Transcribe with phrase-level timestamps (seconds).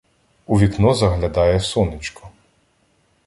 [0.45, 2.29] У вікно заглядає сонечко